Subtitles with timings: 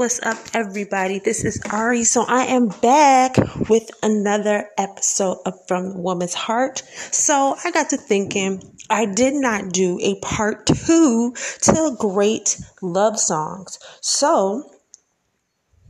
[0.00, 1.18] what's up, everybody?
[1.18, 2.04] This is Ari.
[2.04, 3.36] So, I am back
[3.68, 6.78] with another episode of From Woman's Heart.
[6.78, 13.20] So, I got to thinking, I did not do a part two to great love
[13.20, 13.78] songs.
[14.00, 14.70] So,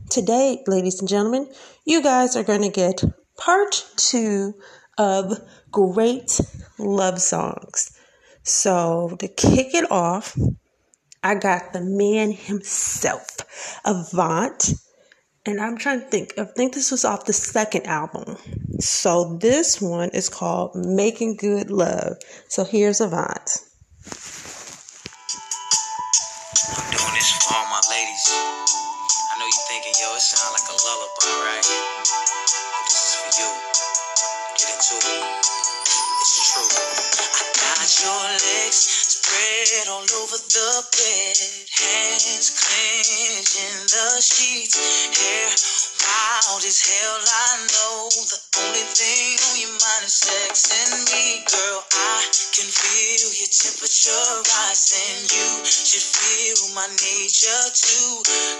[0.09, 1.49] today, ladies and gentlemen,
[1.85, 3.01] you guys are going to get
[3.37, 4.55] part two
[4.97, 5.39] of
[5.71, 6.37] great
[6.77, 7.97] love songs.
[8.43, 10.37] So, to kick it off,
[11.23, 14.73] I got the man himself, Avant.
[15.45, 16.33] And I'm trying to think.
[16.37, 18.37] I think this was off the second album.
[18.79, 22.17] So this one is called Making Good Love.
[22.47, 23.37] So here's Avant.
[26.73, 28.25] I'm doing this for all my ladies.
[28.33, 31.67] I know you thinking, yo, it sound like a lullaby, right?
[31.69, 33.49] But this is for you.
[34.57, 35.21] Get into it.
[36.21, 36.69] It's true.
[37.29, 39.00] I got your legs
[39.31, 41.37] spread all over the bed,
[41.71, 44.75] hands clenching the sheets,
[45.15, 45.47] hair
[46.03, 47.19] wild as hell.
[47.23, 51.79] I know the only thing on your mind is sex and me, girl.
[51.95, 55.31] I can feel your temperature rising.
[55.31, 58.11] You should feel my nature too.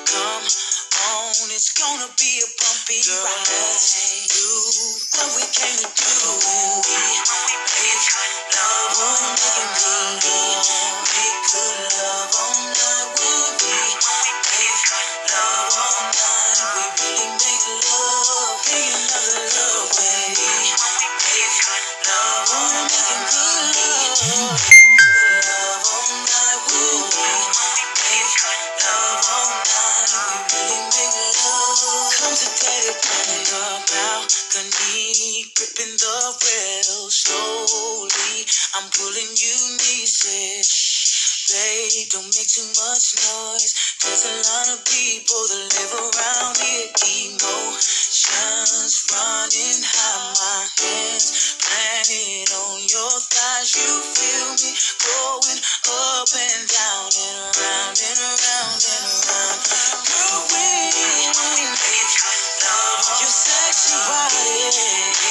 [0.07, 3.49] Come on, it's gonna be a bumpy girl, ride.
[3.51, 3.91] Let's
[4.31, 6.13] do what we came to do.
[6.87, 8.07] When we make
[8.55, 8.95] love,
[9.35, 10.23] making good.
[10.23, 11.43] Make
[12.05, 12.10] I'm
[39.01, 40.69] pulling you nieces.
[41.49, 43.73] Babe, don't make too much noise.
[44.05, 46.93] There's a lot of people that live around here.
[47.33, 53.73] Emotions running high, my hands planted on your thighs.
[53.73, 59.59] You feel me going up and down and around and around and around.
[60.05, 60.81] Girl, we
[63.21, 65.30] your sexy body, making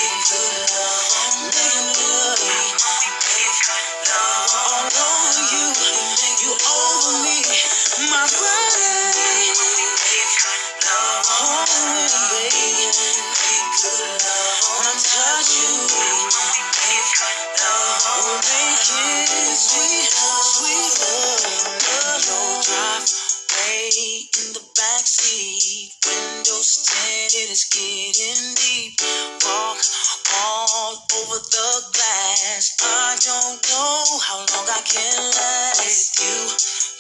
[34.84, 36.38] can last with you.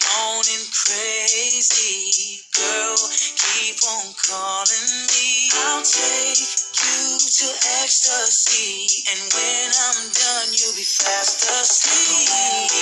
[0.04, 2.96] Moaning crazy, girl,
[3.36, 5.48] keep on calling me.
[5.68, 7.46] I'll take you to
[7.82, 12.79] ecstasy, and when I'm done, you'll be fast asleep.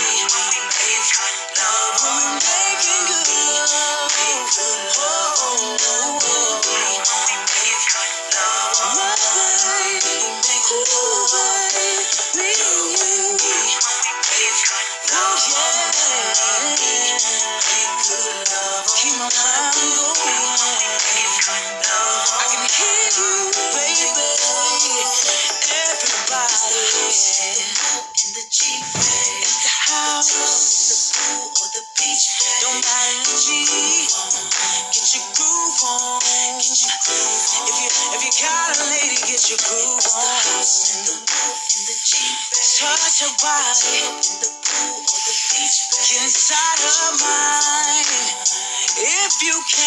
[49.40, 49.77] If you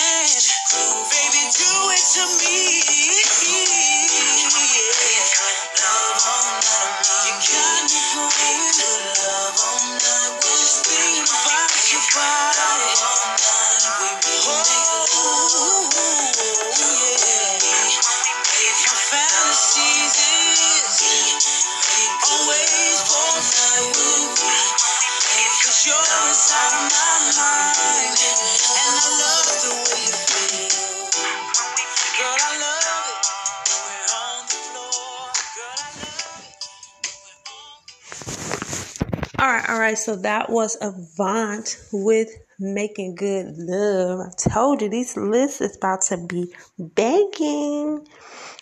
[39.92, 39.98] right.
[39.98, 42.30] So that was Avant with
[42.60, 44.28] Making Good Love.
[44.28, 48.08] I told you these lists is about to be banging.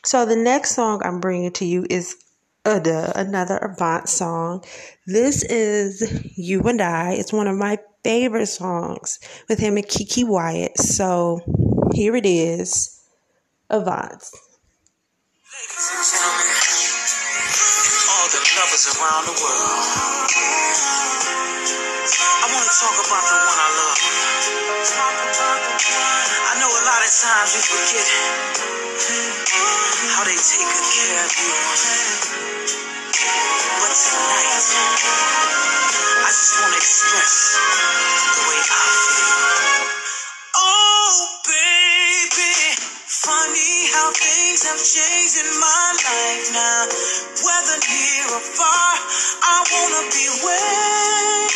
[0.04, 2.16] So the next song I'm bringing to you is
[2.66, 4.64] uh, another Avant song.
[5.06, 7.14] This is You and I.
[7.14, 10.78] It's one of my favorite songs with him and Keke Wyatt.
[10.78, 11.42] So
[11.94, 13.00] here it is,
[13.70, 14.24] Avant.
[18.10, 20.89] All the lovers around the world.
[22.70, 24.00] Talk about the one I love.
[26.34, 28.08] I know a lot of times we forget
[30.16, 31.54] how they take good care of you.
[33.68, 34.48] But tonight,
[36.10, 37.36] I just want to express
[38.22, 39.86] the way I feel.
[40.56, 41.14] Oh,
[41.48, 42.54] baby,
[43.10, 46.86] funny how things have changed in my life now.
[47.44, 48.92] Whether near or far,
[49.42, 51.49] I wanna be where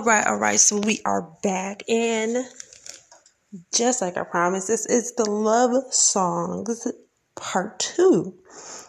[0.00, 0.58] All right, all right.
[0.58, 2.46] So we are back, and
[3.74, 6.90] just like I promised, this is the love songs
[7.36, 8.32] part two.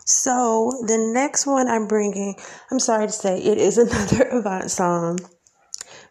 [0.06, 2.36] So the next one I'm bringing,
[2.72, 5.20] I'm sorry to say, it is another Avant song,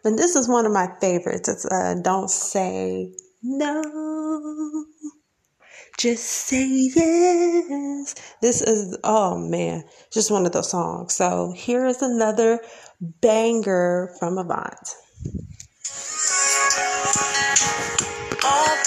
[0.03, 1.49] but this is one of my favorites.
[1.49, 4.85] It's uh, "Don't Say No."
[5.97, 8.15] Just say yes.
[8.41, 11.13] This is, oh man, just one of those songs.
[11.13, 12.59] So here is another
[13.01, 14.95] banger from Avant.
[18.43, 18.77] Oh,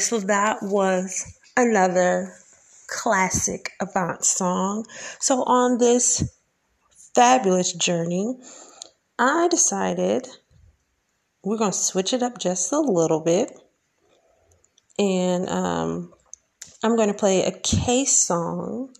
[0.00, 2.34] So that was another
[2.88, 4.86] classic Avant song.
[5.20, 6.36] So on this
[7.14, 8.38] fabulous journey,
[9.18, 10.26] I decided
[11.42, 13.52] we're going to switch it up just a little bit.
[14.98, 16.12] And um,
[16.82, 18.94] I'm going to play a case song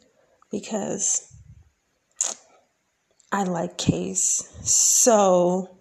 [0.51, 1.33] because
[3.33, 4.53] I like case.
[4.63, 5.77] So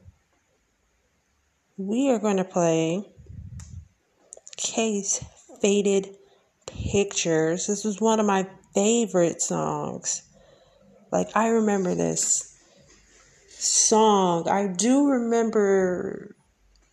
[1.78, 3.06] we are going to play
[4.60, 5.24] case
[5.62, 6.16] faded
[6.68, 7.68] pictures.
[7.68, 10.22] This was one of my favorite songs.
[11.12, 12.56] Like, I remember this
[13.48, 14.48] song.
[14.48, 16.36] I do remember,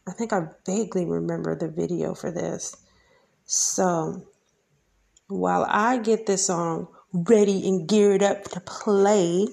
[0.09, 2.77] I think I vaguely remember the video for this.
[3.45, 4.23] So,
[5.29, 9.49] while I get this song ready and geared up to play,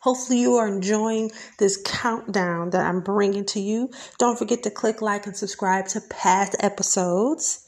[0.00, 3.90] hopefully you are enjoying this countdown that I'm bringing to you.
[4.18, 7.66] Don't forget to click like and subscribe to past episodes.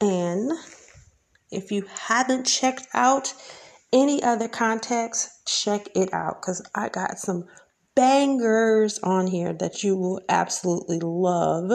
[0.00, 0.52] And
[1.50, 3.34] if you haven't checked out
[3.92, 7.46] any other context, check it out because I got some
[7.94, 11.70] bangers on here that you will absolutely love.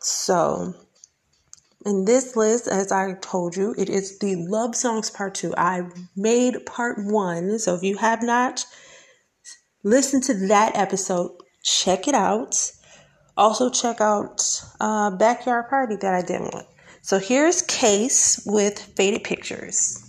[0.00, 0.74] So,
[1.86, 5.54] in this list, as I told you, it is the Love Songs Part 2.
[5.56, 8.66] I made Part 1, so if you have not
[9.82, 12.72] listened to that episode, check it out.
[13.36, 14.42] Also, check out
[14.80, 16.64] uh, Backyard Party that I did one.
[17.02, 20.06] So here's Case with Faded Pictures.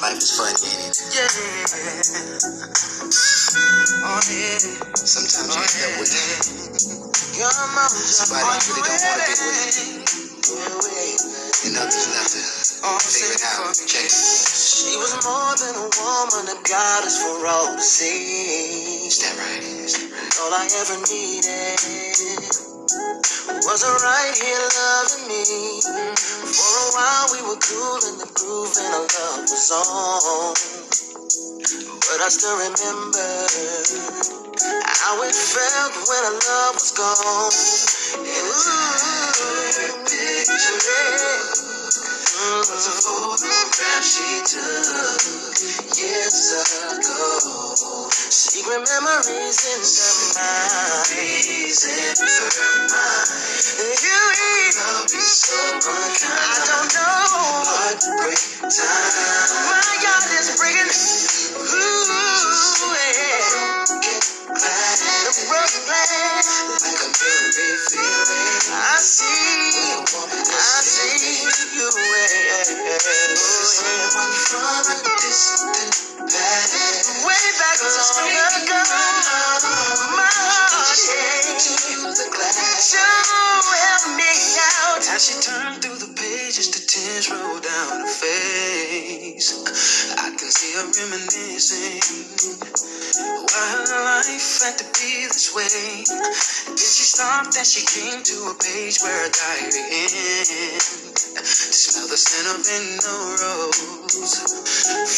[0.00, 0.96] Life is fun, ain't it?
[1.12, 1.28] Yeah.
[4.00, 4.58] Oh, yeah.
[4.94, 6.08] Sometimes you end up with
[8.08, 10.08] somebody you really don't want to be with.
[11.66, 13.74] And others left figure it out.
[13.86, 19.06] Check She was more than a woman, a goddess for all to see.
[19.08, 19.62] Is that right?
[19.62, 20.32] Is that right?
[20.42, 21.80] All I ever needed
[23.66, 25.82] was a right here loving me.
[25.82, 30.54] For a while we were cool in the groove and our love was on.
[31.92, 33.28] But I still remember
[34.86, 37.52] how it felt when our love was gone.
[38.22, 41.67] Ooh, picture
[42.38, 45.22] was a photograph she took
[45.98, 48.08] years ago.
[48.30, 51.10] Secret memories in her mind.
[51.18, 53.30] In her mind.
[54.02, 56.30] You love me so unkind.
[56.30, 57.66] I don't know.
[57.66, 59.66] Heartbreak time.
[59.70, 60.92] My God is breaking.
[61.58, 63.86] Ooh, yeah.
[65.26, 66.27] The broken glass.
[67.30, 69.24] I see.
[70.50, 71.90] I see you.
[76.30, 77.26] Yeah.
[77.26, 78.28] Way back long.
[80.16, 80.98] My heart.
[82.80, 85.04] So help me out.
[85.14, 89.52] As she turned through the pages, the tears rolled down her face.
[90.18, 92.02] I can see her reminiscing.
[93.36, 96.04] Why her life had to be this way.
[96.66, 101.34] Then she stopped and she came to a page where a diary ends.
[101.34, 104.38] To smell the scent of no rose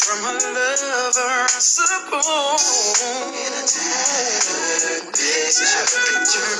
[0.01, 3.05] from her lover, I suppose.
[3.37, 6.57] In a tattered picture, picture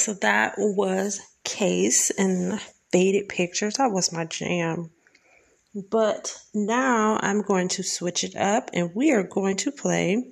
[0.00, 2.58] So that was Case and
[2.90, 3.74] Faded Pictures.
[3.74, 4.90] That was my jam.
[5.90, 10.24] But now I'm going to switch it up and we are going to play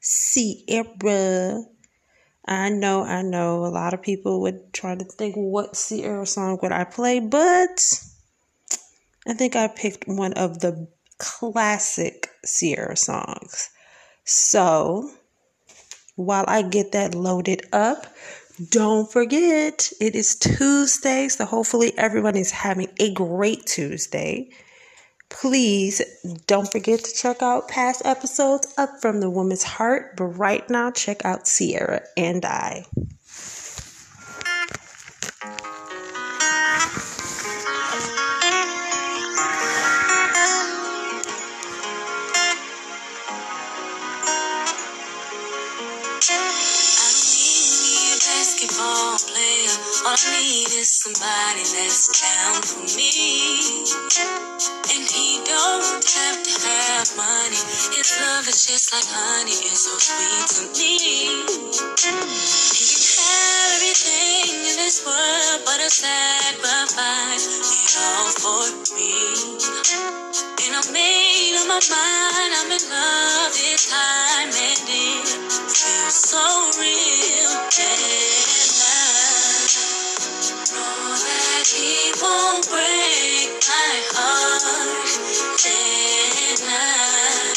[0.00, 1.64] Ciara.
[2.46, 6.58] I know, I know a lot of people would try to think what Ciara song
[6.62, 7.78] would I play, but
[9.26, 13.68] I think I picked one of the classic Ciara songs.
[14.24, 15.10] So
[16.18, 18.08] while I get that loaded up,
[18.70, 24.50] don't forget it is Tuesday, so hopefully everyone is having a great Tuesday.
[25.28, 26.02] Please
[26.48, 30.90] don't forget to check out past episodes up from the woman's heart, but right now
[30.90, 32.84] check out Ciara and I.
[48.60, 49.14] All
[50.04, 53.86] I need is somebody that's down for me.
[54.90, 57.54] And he don't have to have money.
[57.94, 60.98] His love is just like honey, it's so sweet to me.
[62.74, 67.46] He can have everything in this world, but a sacrifice
[67.94, 70.47] all for me.
[70.68, 76.44] And I made up my mind, I'm in love this time, and it feels so
[76.76, 77.56] real.
[77.56, 78.04] And
[78.84, 79.00] I
[80.68, 85.08] know that he won't break my heart.
[85.64, 87.56] And I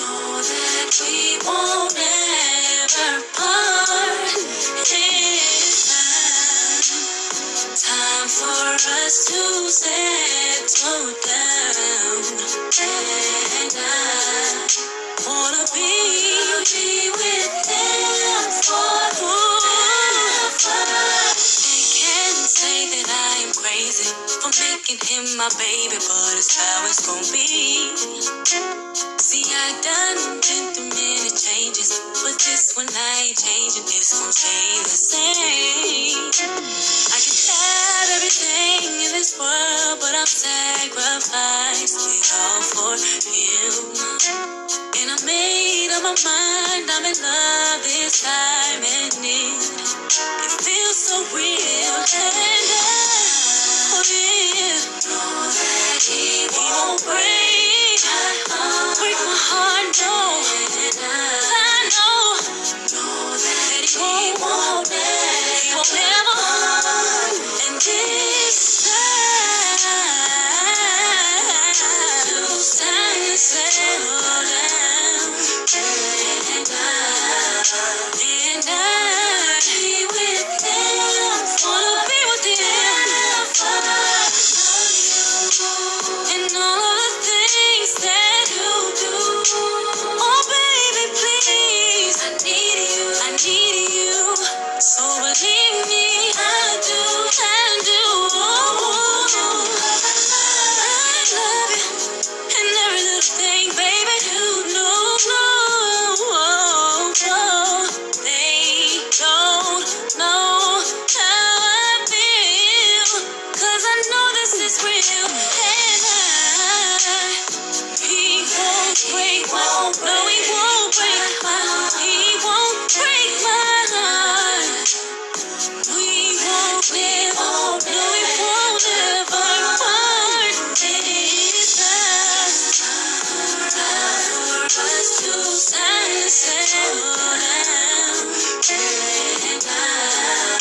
[0.00, 3.20] know that we won't ever
[8.78, 12.38] for us to settle down.
[13.58, 14.68] And I
[15.26, 19.08] wanna be, be with them for
[23.88, 27.94] crazy for making him my baby, but it's how it's gonna be.
[29.18, 33.84] See, I done been through many changes, but this one I ain't changing.
[33.84, 36.30] This gon' stay the same.
[37.14, 37.37] I can
[37.68, 43.72] have everything in this world, but I'm sacrificed it all for him.
[44.98, 50.98] And I made up my mind, I'm in love this time, and it, it feels
[50.98, 51.94] so real.
[52.00, 53.38] And I know
[55.48, 58.00] that he won't break,
[58.98, 60.77] break my heart, no.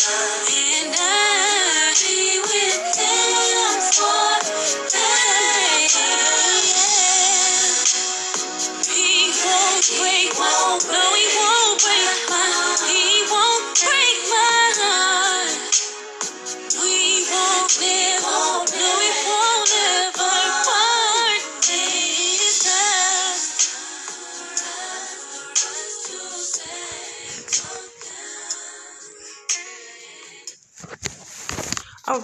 [0.09, 0.56] I, and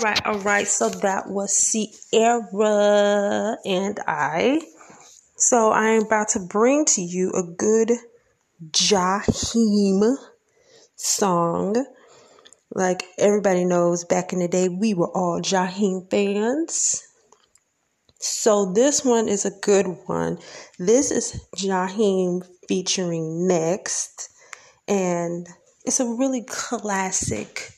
[0.03, 0.67] right, all right.
[0.67, 1.55] So that was
[2.11, 4.61] Ciara and I.
[5.37, 7.91] So I am about to bring to you a good
[8.71, 10.15] Jaheim
[10.95, 11.85] song.
[12.75, 17.03] Like everybody knows, back in the day, we were all Jaheim fans.
[18.19, 20.39] So this one is a good one.
[20.79, 24.29] This is Jaheim featuring Next,
[24.87, 25.47] and
[25.85, 27.73] it's a really classic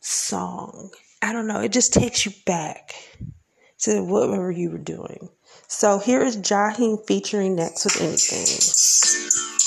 [0.00, 0.90] song.
[1.22, 2.94] I don't know, it just takes you back
[3.80, 5.28] to whatever you were doing.
[5.66, 9.57] So here is Jaheim featuring Next with Anything.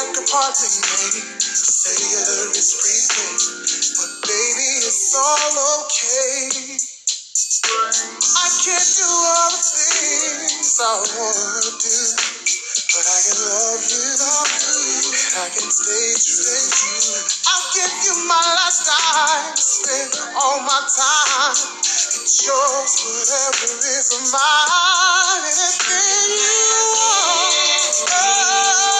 [0.00, 1.22] like a party, baby.
[1.44, 3.40] Cellular is frequent,
[4.00, 6.48] but baby, it's all okay.
[8.24, 11.98] I can't do all the things I wanna do,
[12.76, 16.68] but I can love you, love you and I can stay true.
[17.48, 21.56] I'll give you my last dime, spend all my time.
[22.16, 27.96] It's yours, whatever is mine, anything you want.
[28.12, 28.99] Oh.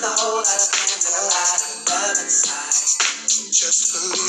[0.00, 0.72] the whole earth
[1.04, 2.72] and a lot of love inside.
[3.52, 4.19] Just food.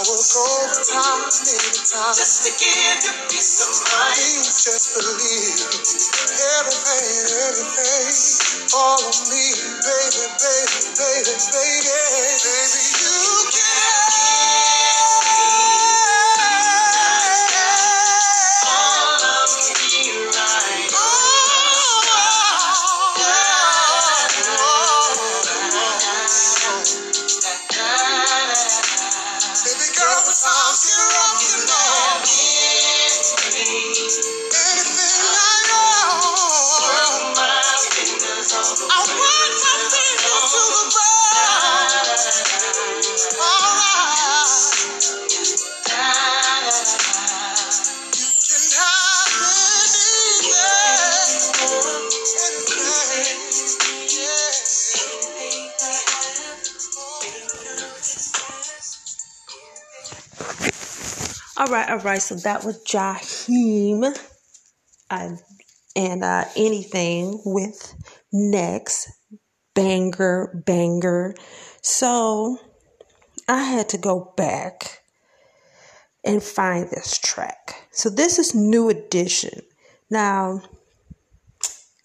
[0.00, 0.48] I will go
[0.88, 4.16] time and time just to give you peace of mind.
[4.16, 5.60] Please just believe
[6.56, 7.20] everything,
[7.52, 8.16] everything,
[8.80, 9.44] all of me,
[9.84, 13.39] baby, baby, baby, baby, baby, you.
[61.70, 62.22] right, all right.
[62.22, 64.16] So that was Jaheim
[65.10, 65.38] and, um,
[65.96, 67.94] and uh, anything with
[68.32, 69.10] next
[69.74, 71.34] banger, banger.
[71.82, 72.58] So
[73.48, 75.02] I had to go back
[76.24, 77.88] and find this track.
[77.92, 79.60] So this is New Edition.
[80.10, 80.62] Now,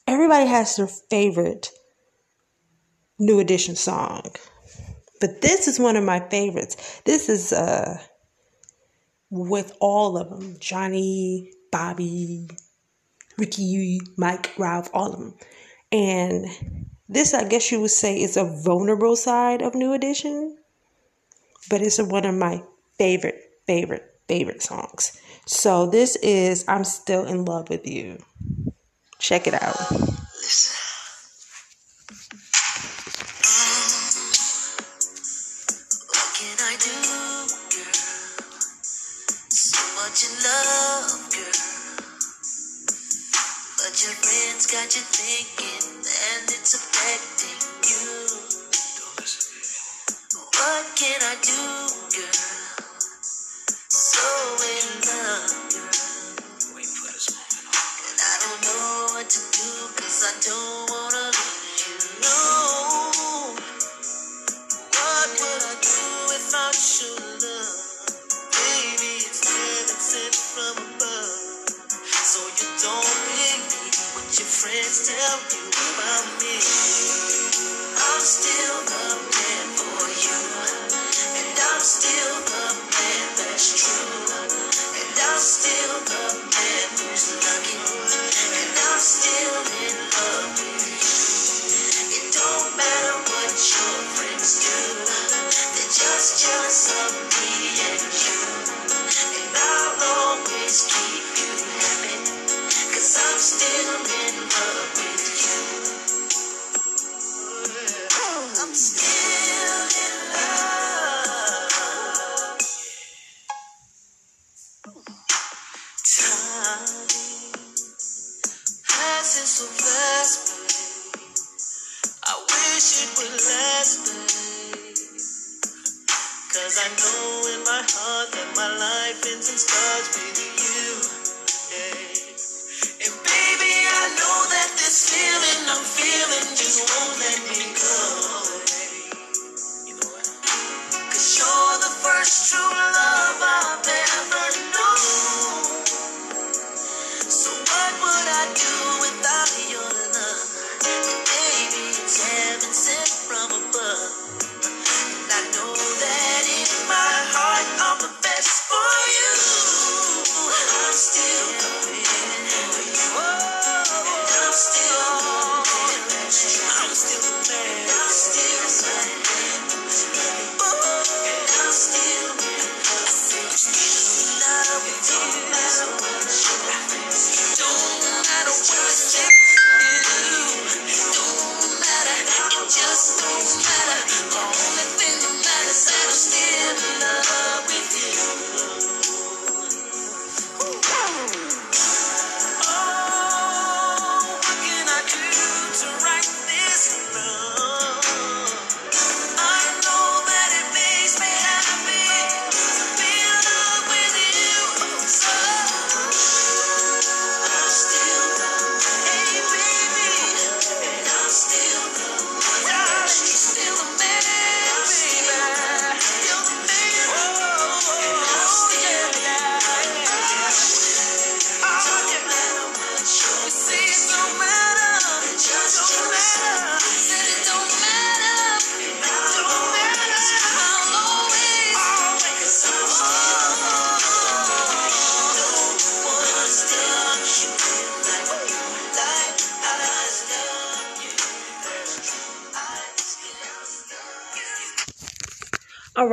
[0.08, 1.70] everybody has their favorite
[3.20, 4.24] New Edition song,
[5.22, 7.02] but this is one of my favorites.
[7.06, 7.98] This is uh
[9.36, 12.48] with all of them Johnny, Bobby,
[13.38, 15.34] Ricky, Mike, Ralph, all of them.
[15.92, 16.46] And
[17.08, 20.58] this, I guess you would say, is a vulnerable side of New Edition,
[21.70, 22.64] but it's one of my
[22.98, 25.20] favorite, favorite, favorite songs.
[25.46, 28.18] So this is I'm Still in Love with You.
[29.20, 29.76] Check it out.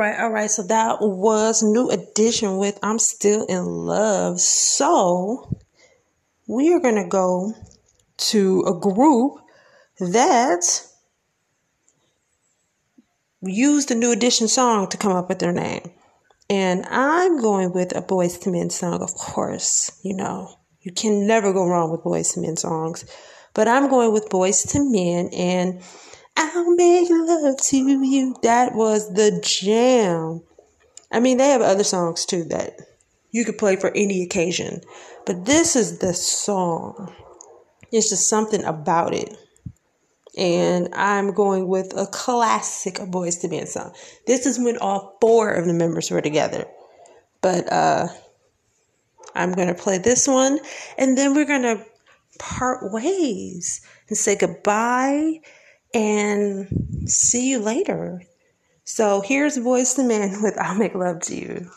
[0.03, 0.51] right, all right.
[0.51, 4.39] So that was new edition with I'm Still in Love.
[4.39, 5.57] So
[6.47, 7.53] we are going to go
[8.17, 9.39] to a group
[9.99, 10.85] that
[13.41, 15.91] used the new edition song to come up with their name.
[16.49, 19.99] And I'm going with a Boyz II Men song, of course.
[20.03, 23.05] You know, you can never go wrong with Boyz II Men songs.
[23.53, 25.81] But I'm going with Boyz II Men and
[26.35, 28.35] I'll make love to you.
[28.41, 30.41] That was the jam.
[31.11, 32.79] I mean, they have other songs too that
[33.31, 34.81] you could play for any occasion,
[35.25, 37.13] but this is the song.
[37.91, 39.35] It's just something about it.
[40.35, 43.93] And I'm going with a classic Boyz II Men song.
[44.25, 46.65] This is when all four of the members were together.
[47.41, 48.07] But uh,
[49.35, 50.59] I'm going to play this one,
[50.97, 51.85] and then we're going to
[52.39, 55.39] part ways and say goodbye
[55.93, 56.67] and
[57.09, 58.21] see you later.
[58.85, 61.69] So here's Boyz II Men with I'll Make Love to You.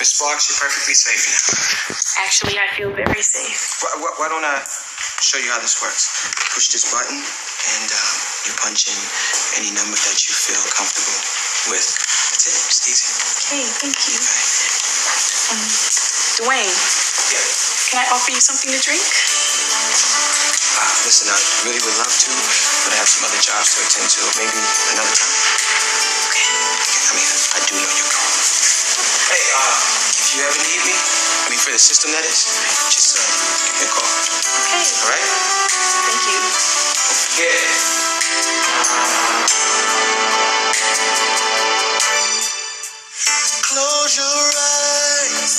[0.00, 2.26] Miss Fox, you're perfectly safe now.
[2.26, 3.78] Actually, I feel very safe.
[3.86, 4.58] Why, why, why don't I
[5.22, 6.10] show you how this works?
[6.58, 8.10] Push this button, and um,
[8.42, 8.98] you punch in
[9.62, 11.18] any number that you feel comfortable
[11.70, 11.86] with.
[11.86, 12.56] That's it.
[12.66, 13.06] It's easy.
[13.46, 14.18] Okay, thank you.
[15.54, 15.62] Um,
[16.42, 16.74] Dwayne,
[17.30, 17.46] Yeah.
[17.94, 19.06] can I offer you something to drink?
[21.02, 22.30] Listen, I really would love to,
[22.86, 24.22] but I have some other jobs to attend to.
[24.38, 24.54] Maybe
[24.94, 25.34] another time.
[26.30, 26.46] Okay.
[26.46, 28.38] I mean, I do know you're gone.
[29.34, 29.76] Hey, uh,
[30.14, 32.46] if you ever need me, I mean, for the system that is,
[32.94, 33.22] just uh,
[33.66, 34.06] give me a call.
[34.62, 34.82] Okay.
[35.02, 35.26] All right?
[36.06, 36.38] Thank you.
[37.42, 37.66] Yeah.
[43.74, 45.54] Close your eyes,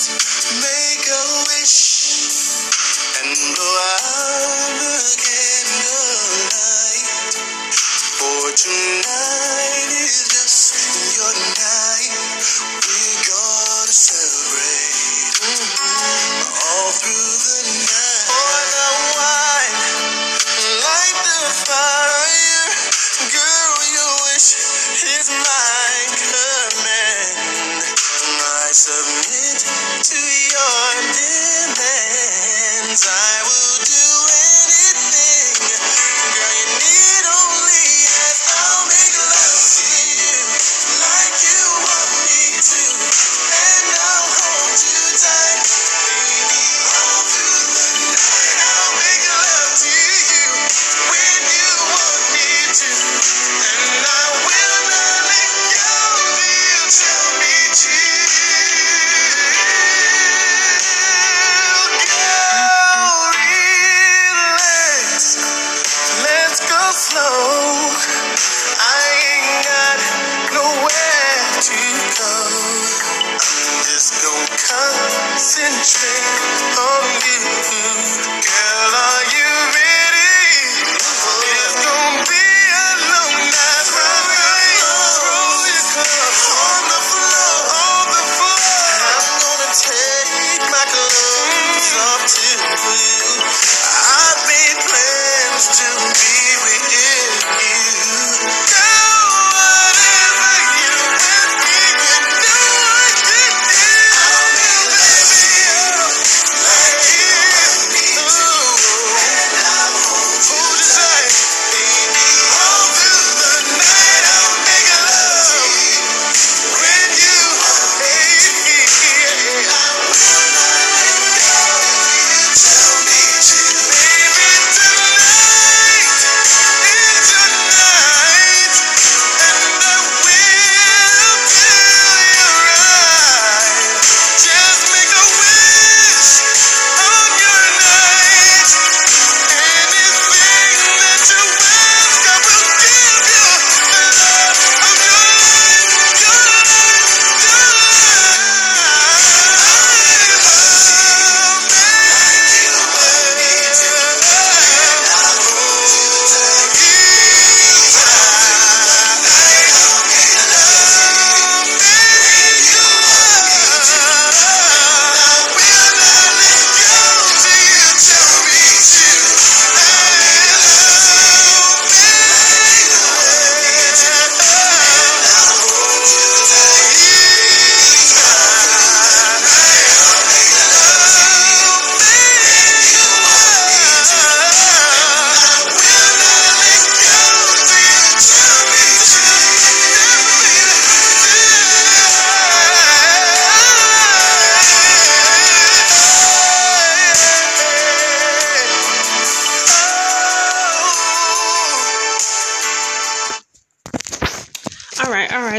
[92.76, 93.73] off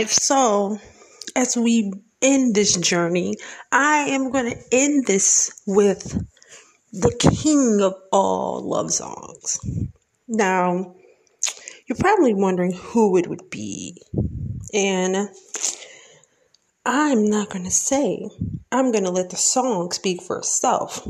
[0.05, 0.11] right.
[0.11, 0.79] So,
[1.35, 3.37] as we end this journey,
[3.73, 6.23] I am going to end this with
[6.93, 9.59] the king of all love songs.
[10.29, 10.95] Now,
[11.87, 14.01] you're probably wondering who it would be.
[14.73, 15.29] And
[16.87, 18.29] I'm not going to say,
[18.71, 21.07] I'm going to let the song speak for itself.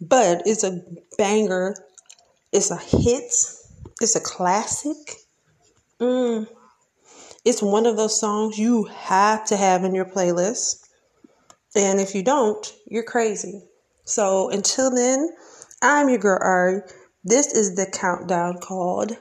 [0.00, 0.80] But it's a
[1.16, 1.74] banger,
[2.52, 3.32] it's a hit,
[4.00, 4.96] It's a classic.
[6.00, 6.46] Mm.
[7.48, 10.86] It's one of those songs you have to have in your playlist.
[11.74, 13.62] And if you don't, you're crazy.
[14.04, 15.30] So until then,
[15.80, 16.82] I'm your girl Ari.
[17.24, 19.16] This is the countdown called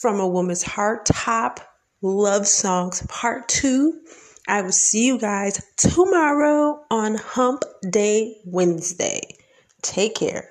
[0.00, 1.60] From a Woman's Heart Top
[2.02, 3.96] Love Songs Part 2.
[4.48, 9.20] I will see you guys tomorrow on Hump Day Wednesday.
[9.82, 10.48] Take care.